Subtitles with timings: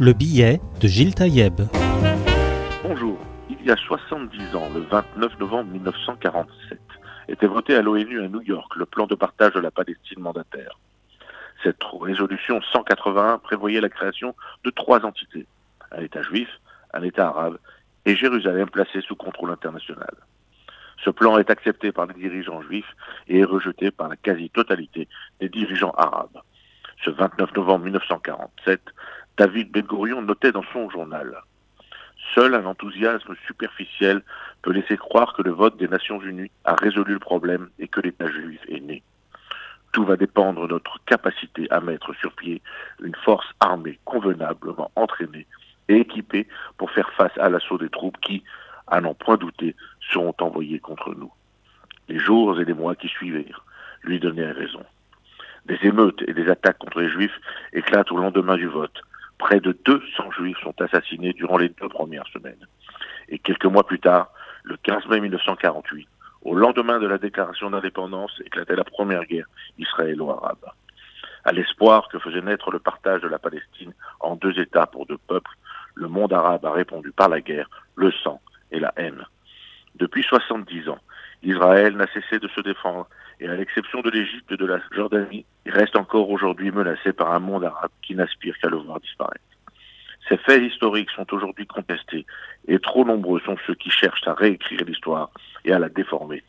[0.00, 1.60] Le billet de Gilles Taïeb.
[2.84, 3.18] Bonjour.
[3.50, 6.78] Il y a 70 ans, le 29 novembre 1947,
[7.26, 10.78] était voté à l'ONU à New York le plan de partage de la Palestine mandataire.
[11.64, 15.46] Cette résolution 181 prévoyait la création de trois entités,
[15.90, 16.48] un État juif,
[16.94, 17.58] un État arabe
[18.04, 20.14] et Jérusalem placé sous contrôle international.
[21.04, 22.94] Ce plan est accepté par les dirigeants juifs
[23.26, 25.08] et est rejeté par la quasi-totalité
[25.40, 26.38] des dirigeants arabes.
[27.04, 28.80] Ce 29 novembre 1947,
[29.38, 31.32] David Ben Gurion notait dans son journal
[32.34, 34.22] Seul un enthousiasme superficiel
[34.62, 38.00] peut laisser croire que le vote des Nations Unies a résolu le problème et que
[38.00, 39.04] l'État juif est né.
[39.92, 42.60] Tout va dépendre de notre capacité à mettre sur pied
[43.00, 45.46] une force armée convenablement entraînée
[45.88, 48.42] et équipée pour faire face à l'assaut des troupes qui,
[48.88, 49.76] à n'en point douter,
[50.12, 51.32] seront envoyées contre nous.
[52.08, 53.64] Les jours et les mois qui suivirent
[54.02, 54.84] lui donnaient raison.
[55.66, 57.38] Des émeutes et des attaques contre les juifs
[57.72, 59.00] éclatent au lendemain du vote.
[59.38, 62.66] Près de 200 juifs sont assassinés durant les deux premières semaines.
[63.28, 64.30] Et quelques mois plus tard,
[64.64, 66.08] le 15 mai 1948,
[66.42, 69.46] au lendemain de la déclaration d'indépendance, éclatait la première guerre
[69.78, 70.64] israélo-arabe.
[71.44, 75.18] À l'espoir que faisait naître le partage de la Palestine en deux États pour deux
[75.18, 75.50] peuples,
[75.94, 79.24] le monde arabe a répondu par la guerre, le sang et la haine.
[79.94, 80.98] Depuis 70 ans,
[81.42, 83.08] Israël n'a cessé de se défendre
[83.40, 87.30] et à l'exception de l'Égypte et de la Jordanie, il reste encore aujourd'hui menacé par
[87.30, 89.44] un monde arabe qui n'aspire qu'à le voir disparaître.
[90.26, 92.24] Ces faits historiques sont aujourd'hui contestés
[92.66, 95.30] et trop nombreux sont ceux qui cherchent à réécrire l'histoire
[95.66, 96.42] et à la déformer.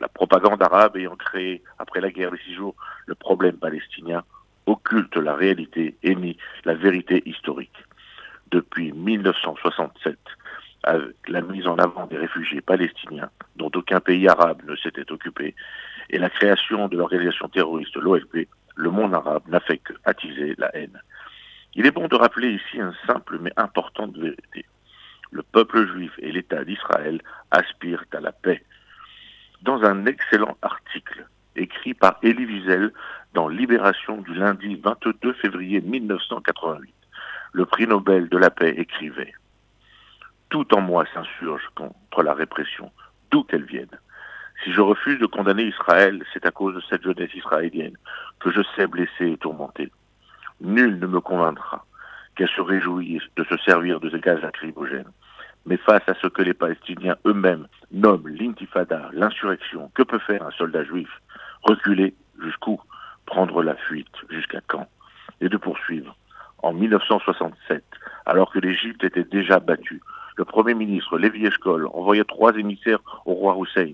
[0.00, 2.74] La propagande arabe ayant créé, après la guerre des six jours,
[3.06, 4.24] le problème palestinien,
[4.66, 7.84] occulte la réalité et nie la vérité historique.
[8.50, 10.18] Depuis 1967,
[10.82, 15.54] avec la mise en avant des réfugiés palestiniens, dont aucun pays arabe ne s'était occupé,
[16.10, 20.74] et la création de l'organisation terroriste l'OLP, le monde arabe n'a fait que attiser la
[20.76, 21.00] haine.
[21.74, 24.64] Il est bon de rappeler ici un simple mais important vérité.
[25.30, 28.64] Le peuple juif et l'État d'Israël aspirent à la paix.
[29.62, 32.92] Dans un excellent article écrit par Elie Wiesel
[33.34, 36.94] dans Libération du lundi 22 février 1988,
[37.52, 39.34] le prix Nobel de la paix écrivait
[40.50, 42.90] Tout en moi s'insurge contre la répression,
[43.30, 43.98] d'où qu'elle vienne.
[44.64, 47.96] Si je refuse de condamner Israël, c'est à cause de cette jeunesse israélienne
[48.40, 49.92] que je sais blesser et tourmenter.
[50.60, 51.84] Nul ne me convaincra
[52.34, 55.12] qu'elle se réjouisse de se servir de ces gaz lacrymogènes.
[55.66, 60.50] Mais face à ce que les Palestiniens eux-mêmes nomment l'intifada, l'insurrection, que peut faire un
[60.52, 61.10] soldat juif?
[61.62, 62.80] Reculer jusqu'où?
[63.26, 64.88] Prendre la fuite jusqu'à quand?
[65.40, 66.16] Et de poursuivre.
[66.62, 67.84] En 1967,
[68.24, 70.00] alors que l'Égypte était déjà battue,
[70.38, 73.92] le Premier ministre Lévi Eshkol envoya trois émissaires au roi Hussein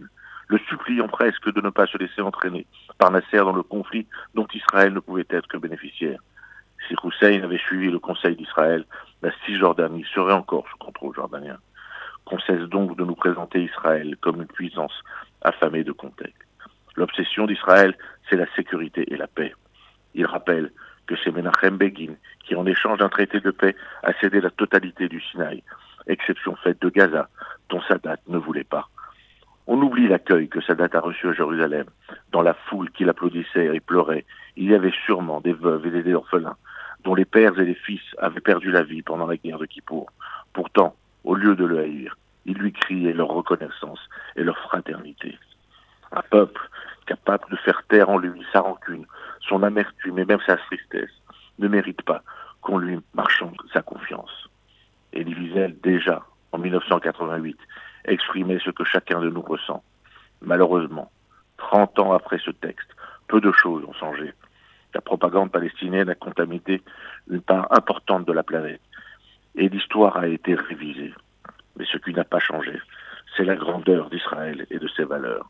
[0.49, 2.67] le suppliant presque de ne pas se laisser entraîner
[2.99, 6.21] par Nasser dans le conflit dont Israël ne pouvait être que bénéficiaire.
[6.87, 8.85] Si Hussein avait suivi le conseil d'Israël,
[9.23, 11.57] la Cisjordanie serait encore sous contrôle jordanien.
[12.27, 14.93] Qu'on cesse donc de nous présenter Israël comme une puissance
[15.41, 16.37] affamée de contexte.
[16.95, 17.97] L'obsession d'Israël,
[18.29, 19.55] c'est la sécurité et la paix.
[20.15, 20.73] Il rappelle
[21.07, 22.17] que c'est Menachem Begin
[22.47, 25.63] qui, en échange d'un traité de paix, a cédé la totalité du Sinaï,
[26.07, 27.29] exception faite de Gaza,
[27.69, 28.89] dont Sadat ne voulait pas.
[29.67, 31.87] On oublie l'accueil que Sadat a reçu à Jérusalem.
[32.33, 34.25] Dans la foule qui l'applaudissait et pleurait,
[34.57, 36.57] il y avait sûrement des veuves et des orphelins,
[37.03, 40.11] dont les pères et les fils avaient perdu la vie pendant la guerre de Kippour.
[40.53, 40.95] Pourtant,
[41.25, 44.01] au lieu de le haïr, ils lui criaient leur reconnaissance
[44.37, 45.39] et leur fraternité.
[46.13, 46.69] Un peuple
[47.07, 49.07] capable de faire taire en lui sa rancune,
[49.41, 51.11] son amertume et même sa tristesse
[51.59, 52.23] ne mérite pas
[52.61, 54.49] qu'on lui marchande sa confiance.
[55.13, 57.57] Elie Wiesel, déjà, en 1988,
[58.07, 59.85] exprimer ce que chacun de nous ressent.
[60.43, 61.09] Malheureusement,
[61.59, 62.91] 30 ans après ce texte,
[63.29, 64.33] peu de choses ont changé.
[64.93, 66.83] La propagande palestinienne a contaminé
[67.31, 68.81] une part importante de la planète
[69.55, 71.15] et l'histoire a été révisée.
[71.77, 72.77] Mais ce qui n'a pas changé,
[73.37, 75.49] c'est la grandeur d'Israël et de ses valeurs.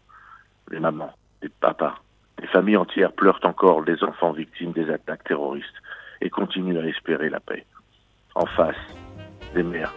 [0.71, 1.95] Les mamans, les papas,
[2.39, 5.81] les familles entières pleurent encore les enfants victimes des attaques terroristes
[6.21, 7.65] et continuent à espérer la paix.
[8.35, 8.85] En face,
[9.55, 9.95] des mères,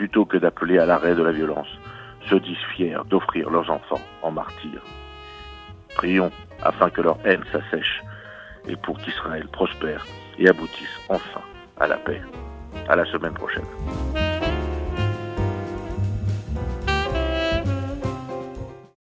[0.00, 1.68] plutôt que d'appeler à l'arrêt de la violence,
[2.30, 4.82] se disent fiers d'offrir leurs enfants en martyrs.
[5.94, 6.32] Prions
[6.62, 8.02] afin que leur haine s'assèche
[8.66, 10.06] et pour qu'Israël prospère
[10.38, 11.42] et aboutisse enfin
[11.78, 12.22] à la paix.
[12.88, 14.29] À la semaine prochaine.